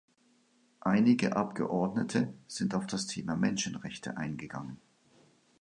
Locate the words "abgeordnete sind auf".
1.35-2.87